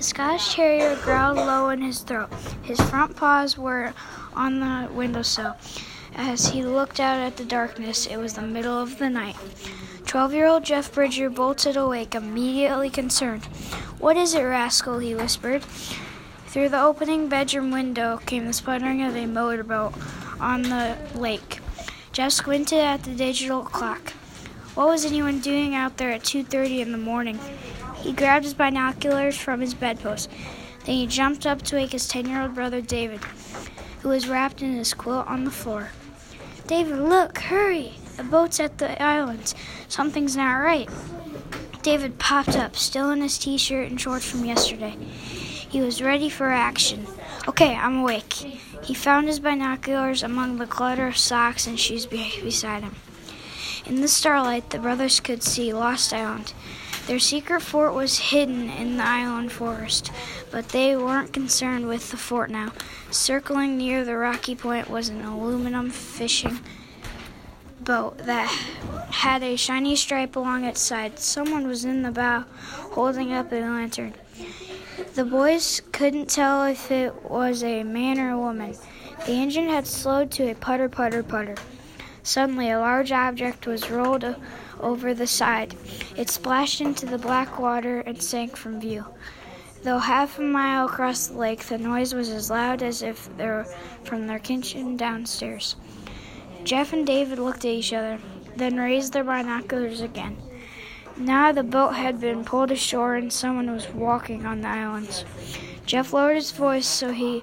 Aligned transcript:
The 0.00 0.06
Scottish 0.06 0.54
Terrier 0.54 0.96
growled 1.02 1.36
low 1.36 1.68
in 1.68 1.82
his 1.82 1.98
throat. 2.00 2.30
His 2.62 2.80
front 2.80 3.16
paws 3.16 3.58
were 3.58 3.92
on 4.32 4.60
the 4.60 4.90
windowsill. 4.90 5.56
As 6.16 6.48
he 6.48 6.64
looked 6.64 6.98
out 6.98 7.18
at 7.18 7.36
the 7.36 7.44
darkness, 7.44 8.06
it 8.06 8.16
was 8.16 8.32
the 8.32 8.40
middle 8.40 8.80
of 8.80 8.96
the 8.96 9.10
night. 9.10 9.36
Twelve 10.06 10.32
year 10.32 10.46
old 10.46 10.64
Jeff 10.64 10.90
Bridger 10.90 11.28
bolted 11.28 11.76
awake, 11.76 12.14
immediately 12.14 12.88
concerned. 12.88 13.44
What 13.98 14.16
is 14.16 14.32
it, 14.32 14.40
rascal? 14.40 15.00
he 15.00 15.14
whispered. 15.14 15.64
Through 16.46 16.70
the 16.70 16.80
opening 16.80 17.28
bedroom 17.28 17.70
window 17.70 18.22
came 18.24 18.46
the 18.46 18.54
sputtering 18.54 19.02
of 19.02 19.14
a 19.14 19.26
motorboat 19.26 19.92
on 20.40 20.62
the 20.62 20.96
lake. 21.14 21.60
Jeff 22.10 22.32
squinted 22.32 22.78
at 22.78 23.02
the 23.02 23.14
digital 23.14 23.64
clock. 23.64 24.14
What 24.74 24.86
was 24.86 25.04
anyone 25.04 25.40
doing 25.40 25.74
out 25.74 25.96
there 25.96 26.12
at 26.12 26.22
2:30 26.22 26.80
in 26.80 26.92
the 26.92 26.98
morning? 26.98 27.38
He 27.96 28.12
grabbed 28.12 28.44
his 28.44 28.54
binoculars 28.54 29.36
from 29.36 29.60
his 29.60 29.74
bedpost. 29.74 30.30
Then 30.84 30.94
he 30.94 31.06
jumped 31.06 31.44
up 31.44 31.60
to 31.62 31.76
wake 31.76 31.92
his 31.92 32.08
10-year-old 32.08 32.54
brother 32.54 32.80
David, 32.80 33.20
who 34.00 34.08
was 34.08 34.28
wrapped 34.28 34.62
in 34.62 34.76
his 34.76 34.94
quilt 34.94 35.26
on 35.26 35.44
the 35.44 35.50
floor. 35.50 35.90
David, 36.66 36.98
look, 36.98 37.38
hurry! 37.38 37.94
The 38.16 38.22
boat's 38.22 38.60
at 38.60 38.78
the 38.78 39.00
islands. 39.02 39.54
Something's 39.88 40.36
not 40.36 40.54
right. 40.54 40.88
David 41.82 42.18
popped 42.18 42.56
up, 42.56 42.76
still 42.76 43.10
in 43.10 43.22
his 43.22 43.38
t-shirt 43.38 43.90
and 43.90 44.00
shorts 44.00 44.30
from 44.30 44.44
yesterday. 44.44 44.96
He 45.68 45.80
was 45.80 46.00
ready 46.00 46.28
for 46.28 46.50
action. 46.50 47.06
Okay, 47.48 47.74
I'm 47.74 47.98
awake. 47.98 48.32
He 48.84 48.94
found 48.94 49.26
his 49.26 49.40
binoculars 49.40 50.22
among 50.22 50.58
the 50.58 50.66
clutter 50.66 51.08
of 51.08 51.16
socks 51.16 51.66
and 51.66 51.78
shoes 51.78 52.06
beside 52.06 52.82
him. 52.82 52.94
In 53.86 54.00
the 54.00 54.08
starlight, 54.08 54.70
the 54.70 54.78
brothers 54.78 55.20
could 55.20 55.42
see 55.42 55.72
Lost 55.72 56.12
Island. 56.12 56.52
Their 57.06 57.18
secret 57.18 57.62
fort 57.62 57.94
was 57.94 58.18
hidden 58.18 58.70
in 58.70 58.96
the 58.96 59.04
island 59.04 59.50
forest, 59.50 60.12
but 60.50 60.68
they 60.68 60.96
weren't 60.96 61.32
concerned 61.32 61.88
with 61.88 62.10
the 62.10 62.16
fort 62.16 62.50
now. 62.50 62.72
Circling 63.10 63.76
near 63.78 64.04
the 64.04 64.16
rocky 64.16 64.54
point 64.54 64.88
was 64.88 65.08
an 65.08 65.22
aluminum 65.22 65.90
fishing 65.90 66.60
boat 67.80 68.18
that 68.18 68.46
had 69.10 69.42
a 69.42 69.56
shiny 69.56 69.96
stripe 69.96 70.36
along 70.36 70.64
its 70.64 70.80
side. 70.80 71.18
Someone 71.18 71.66
was 71.66 71.84
in 71.84 72.02
the 72.02 72.12
bow 72.12 72.44
holding 72.92 73.32
up 73.32 73.50
a 73.50 73.56
lantern. 73.56 74.14
The 75.14 75.24
boys 75.24 75.82
couldn't 75.90 76.28
tell 76.28 76.64
if 76.64 76.90
it 76.90 77.28
was 77.28 77.64
a 77.64 77.82
man 77.82 78.20
or 78.20 78.30
a 78.30 78.38
woman. 78.38 78.76
The 79.26 79.32
engine 79.32 79.68
had 79.68 79.86
slowed 79.86 80.30
to 80.32 80.50
a 80.50 80.54
putter, 80.54 80.88
putter, 80.88 81.22
putter. 81.22 81.56
Suddenly, 82.22 82.70
a 82.70 82.78
large 82.78 83.12
object 83.12 83.66
was 83.66 83.90
rolled 83.90 84.36
over 84.80 85.14
the 85.14 85.26
side. 85.26 85.74
It 86.16 86.30
splashed 86.30 86.80
into 86.80 87.06
the 87.06 87.18
black 87.18 87.58
water 87.58 88.00
and 88.00 88.22
sank 88.22 88.56
from 88.56 88.80
view. 88.80 89.06
Though 89.82 89.98
half 89.98 90.38
a 90.38 90.42
mile 90.42 90.86
across 90.86 91.28
the 91.28 91.38
lake, 91.38 91.64
the 91.64 91.78
noise 91.78 92.14
was 92.14 92.28
as 92.28 92.50
loud 92.50 92.82
as 92.82 93.00
if 93.00 93.34
they 93.38 93.46
were 93.46 93.66
from 94.04 94.26
their 94.26 94.38
kitchen 94.38 94.96
downstairs. 94.96 95.76
Jeff 96.64 96.92
and 96.92 97.06
David 97.06 97.38
looked 97.38 97.64
at 97.64 97.70
each 97.70 97.92
other, 97.92 98.18
then 98.56 98.76
raised 98.76 99.14
their 99.14 99.24
binoculars 99.24 100.02
again. 100.02 100.36
Now 101.16 101.52
the 101.52 101.62
boat 101.62 101.94
had 101.94 102.20
been 102.20 102.44
pulled 102.44 102.70
ashore 102.70 103.14
and 103.14 103.32
someone 103.32 103.70
was 103.70 103.88
walking 103.88 104.44
on 104.44 104.60
the 104.60 104.68
islands. 104.68 105.24
Jeff 105.86 106.12
lowered 106.12 106.36
his 106.36 106.50
voice 106.50 106.86
so 106.86 107.12
he 107.12 107.42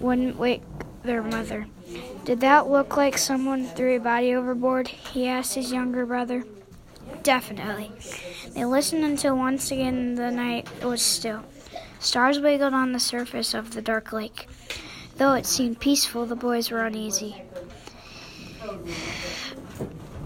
wouldn't 0.00 0.36
wake 0.36 0.62
their 1.04 1.22
mother. 1.22 1.66
Did 2.24 2.40
that 2.40 2.70
look 2.70 2.96
like 2.96 3.18
someone 3.18 3.66
threw 3.66 3.96
a 3.96 4.00
body 4.00 4.34
overboard? 4.34 4.88
he 4.88 5.26
asked 5.26 5.54
his 5.54 5.72
younger 5.72 6.06
brother. 6.06 6.44
Definitely. 7.22 7.90
They 8.54 8.64
listened 8.64 9.04
until 9.04 9.36
once 9.36 9.70
again 9.70 10.14
the 10.14 10.30
night 10.30 10.68
was 10.84 11.02
still. 11.02 11.42
Stars 11.98 12.38
wiggled 12.38 12.74
on 12.74 12.92
the 12.92 13.00
surface 13.00 13.54
of 13.54 13.74
the 13.74 13.82
dark 13.82 14.12
lake. 14.12 14.48
Though 15.16 15.34
it 15.34 15.46
seemed 15.46 15.80
peaceful, 15.80 16.26
the 16.26 16.36
boys 16.36 16.70
were 16.70 16.84
uneasy. 16.86 17.42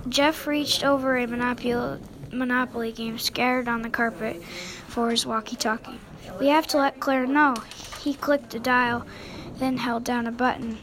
Jeff 0.08 0.46
reached 0.46 0.84
over 0.84 1.16
a 1.16 1.26
Monopoly, 1.26 2.92
game 2.92 3.18
scattered 3.18 3.68
on 3.68 3.82
the 3.82 3.90
carpet 3.90 4.42
for 4.88 5.10
his 5.10 5.26
walkie 5.26 5.56
talkie. 5.56 5.98
We 6.38 6.48
have 6.48 6.66
to 6.68 6.78
let 6.78 7.00
Claire 7.00 7.26
know. 7.26 7.56
He 8.02 8.14
clicked 8.14 8.54
a 8.54 8.60
dial, 8.60 9.06
then 9.58 9.78
held 9.78 10.04
down 10.04 10.26
a 10.26 10.32
button. 10.32 10.78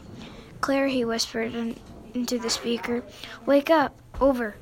Claire, 0.64 0.86
he 0.86 1.04
whispered 1.04 1.54
in, 1.54 1.76
into 2.14 2.38
the 2.38 2.48
speaker. 2.48 3.02
Wake 3.44 3.68
up. 3.68 4.00
Over. 4.18 4.54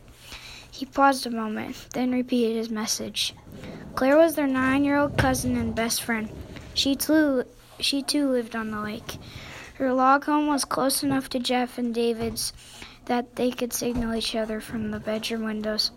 He 0.68 0.84
paused 0.84 1.26
a 1.26 1.30
moment, 1.30 1.76
then 1.94 2.10
repeated 2.10 2.56
his 2.56 2.70
message. 2.70 3.36
Claire 3.94 4.16
was 4.16 4.34
their 4.34 4.48
nine 4.48 4.82
year 4.82 4.96
old 4.96 5.16
cousin 5.16 5.56
and 5.56 5.76
best 5.76 6.02
friend. 6.02 6.28
She 6.74 6.96
too, 6.96 7.44
she 7.78 8.02
too 8.02 8.28
lived 8.28 8.56
on 8.56 8.72
the 8.72 8.80
lake. 8.80 9.16
Her 9.74 9.92
log 9.92 10.24
home 10.24 10.48
was 10.48 10.64
close 10.64 11.04
enough 11.04 11.28
to 11.28 11.38
Jeff 11.38 11.78
and 11.78 11.94
David's 11.94 12.52
that 13.04 13.36
they 13.36 13.52
could 13.52 13.72
signal 13.72 14.12
each 14.12 14.34
other 14.34 14.60
from 14.60 14.90
the 14.90 14.98
bedroom 14.98 15.44
windows. 15.44 15.92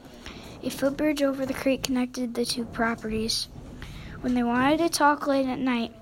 A 0.62 0.70
footbridge 0.70 1.24
over 1.24 1.48
the 1.48 1.54
creek 1.56 1.82
connected 1.82 2.36
the 2.36 2.46
two 2.46 2.66
properties. 2.66 3.48
When 4.22 4.36
they 4.36 4.44
wanted 4.44 4.78
to 4.78 4.90
talk 4.90 5.26
late 5.26 5.48
at 5.48 5.58
night, 5.58 5.96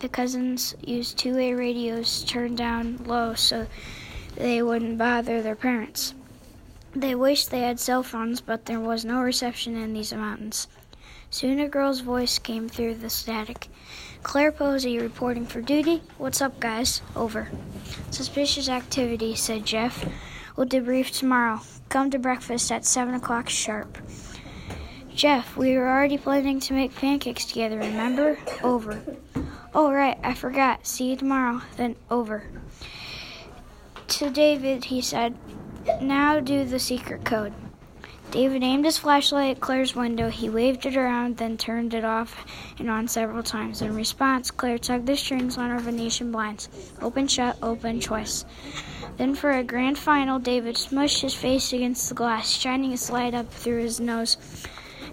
the 0.00 0.08
cousins 0.08 0.74
used 0.84 1.18
two 1.18 1.34
way 1.36 1.52
radios 1.52 2.24
turned 2.24 2.56
down 2.56 2.98
low 3.04 3.34
so 3.34 3.66
they 4.36 4.62
wouldn't 4.62 4.98
bother 4.98 5.42
their 5.42 5.56
parents. 5.56 6.14
They 6.94 7.14
wished 7.14 7.50
they 7.50 7.60
had 7.60 7.78
cell 7.78 8.02
phones, 8.02 8.40
but 8.40 8.66
there 8.66 8.80
was 8.80 9.04
no 9.04 9.20
reception 9.20 9.76
in 9.76 9.92
these 9.92 10.12
mountains. 10.12 10.66
Soon 11.30 11.60
a 11.60 11.68
girl's 11.68 12.00
voice 12.00 12.38
came 12.38 12.68
through 12.68 12.94
the 12.94 13.10
static. 13.10 13.68
Claire 14.22 14.52
Posey 14.52 14.98
reporting 14.98 15.46
for 15.46 15.60
duty. 15.60 16.02
What's 16.16 16.40
up, 16.40 16.58
guys? 16.58 17.02
Over. 17.14 17.48
Suspicious 18.10 18.68
activity, 18.68 19.34
said 19.34 19.66
Jeff. 19.66 20.04
We'll 20.56 20.66
debrief 20.66 21.16
tomorrow. 21.16 21.60
Come 21.88 22.10
to 22.10 22.18
breakfast 22.18 22.72
at 22.72 22.84
7 22.84 23.14
o'clock 23.14 23.48
sharp. 23.48 23.98
Jeff, 25.14 25.56
we 25.56 25.76
were 25.76 25.88
already 25.88 26.16
planning 26.16 26.60
to 26.60 26.72
make 26.72 26.94
pancakes 26.94 27.44
together, 27.44 27.76
remember? 27.78 28.38
Over. 28.62 29.02
Oh, 29.74 29.92
right, 29.92 30.18
I 30.22 30.34
forgot. 30.34 30.86
See 30.86 31.10
you 31.10 31.16
tomorrow. 31.16 31.62
Then 31.76 31.96
over. 32.10 32.44
To 34.08 34.30
David, 34.30 34.86
he 34.86 35.00
said, 35.02 35.36
Now 36.00 36.40
do 36.40 36.64
the 36.64 36.78
secret 36.78 37.24
code. 37.24 37.52
David 38.30 38.62
aimed 38.62 38.84
his 38.84 38.98
flashlight 38.98 39.56
at 39.56 39.60
Claire's 39.60 39.96
window. 39.96 40.28
He 40.28 40.50
waved 40.50 40.84
it 40.84 40.96
around, 40.96 41.38
then 41.38 41.56
turned 41.56 41.94
it 41.94 42.04
off 42.04 42.44
and 42.78 42.90
on 42.90 43.08
several 43.08 43.42
times. 43.42 43.80
In 43.80 43.94
response, 43.94 44.50
Claire 44.50 44.78
tugged 44.78 45.06
the 45.06 45.16
strings 45.16 45.56
on 45.56 45.70
her 45.70 45.78
Venetian 45.78 46.30
blinds. 46.30 46.68
Open, 47.00 47.26
shut, 47.26 47.56
open, 47.62 48.00
twice. 48.00 48.44
Then, 49.16 49.34
for 49.34 49.50
a 49.50 49.64
grand 49.64 49.98
final, 49.98 50.38
David 50.38 50.76
smushed 50.76 51.22
his 51.22 51.34
face 51.34 51.72
against 51.72 52.08
the 52.08 52.14
glass, 52.14 52.50
shining 52.50 52.92
its 52.92 53.10
light 53.10 53.34
up 53.34 53.50
through 53.50 53.80
his 53.80 53.98
nose. 53.98 54.36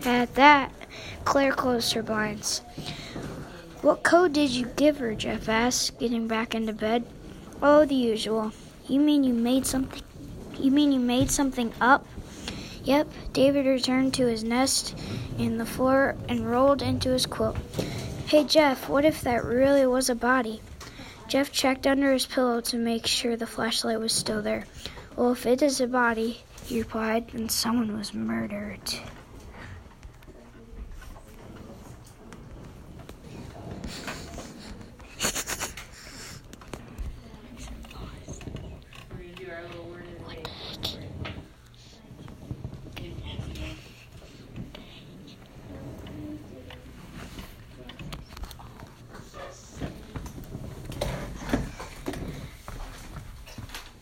At 0.04 0.36
that, 0.36 0.74
Claire 1.24 1.54
closed 1.54 1.94
her 1.94 2.04
blinds. 2.04 2.62
What 3.86 4.02
code 4.02 4.34
did 4.34 4.50
you 4.50 4.66
give 4.78 4.98
her? 4.98 5.14
Jeff 5.14 5.48
asked, 5.48 6.00
getting 6.00 6.28
back 6.28 6.56
into 6.56 6.74
bed. 6.74 7.06
Oh, 7.62 7.86
the 7.86 7.94
usual. 7.94 8.52
You 8.88 9.00
mean 9.00 9.24
you 9.24 9.32
made 9.32 9.68
something? 9.68 10.02
You 10.58 10.72
mean 10.72 10.92
you 10.92 11.00
made 11.00 11.30
something 11.30 11.72
up? 11.80 12.04
Yep. 12.84 13.08
David 13.32 13.68
returned 13.68 14.16
to 14.16 14.26
his 14.26 14.44
nest 14.44 14.98
in 15.38 15.60
the 15.60 15.68
floor 15.68 16.16
and 16.28 16.50
rolled 16.50 16.82
into 16.82 17.12
his 17.12 17.28
quilt. 17.28 17.58
Hey, 18.26 18.44
Jeff, 18.44 18.90
what 18.90 19.06
if 19.06 19.22
that 19.22 19.46
really 19.46 19.86
was 19.86 20.10
a 20.10 20.16
body? 20.16 20.62
Jeff 21.28 21.52
checked 21.52 21.86
under 21.86 22.12
his 22.12 22.26
pillow 22.26 22.62
to 22.62 22.78
make 22.78 23.06
sure 23.06 23.38
the 23.38 23.46
flashlight 23.46 24.00
was 24.00 24.14
still 24.14 24.42
there. 24.42 24.66
Well, 25.16 25.34
if 25.34 25.46
it 25.46 25.62
is 25.62 25.80
a 25.80 25.86
body, 25.86 26.42
he 26.66 26.80
replied, 26.80 27.28
then 27.34 27.50
someone 27.50 27.96
was 27.96 28.16
murdered. 28.16 28.82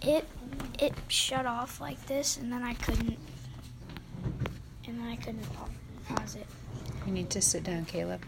It 0.04 0.28
it 0.80 0.94
shut 1.08 1.46
off 1.46 1.80
like 1.80 2.06
this 2.08 2.38
and 2.38 2.52
then 2.52 2.64
I 2.64 2.74
couldn't 2.74 3.18
and 4.86 5.00
then 5.00 5.08
I 5.08 5.16
couldn't 5.16 5.48
pause 6.08 6.36
it. 6.36 6.48
You 7.06 7.14
need 7.14 7.30
to 7.32 7.42
sit 7.42 7.64
down, 7.64 7.86
Caleb. 7.86 8.22